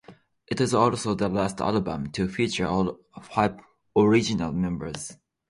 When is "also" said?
0.73-1.13